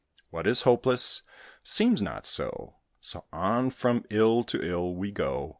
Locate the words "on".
3.31-3.69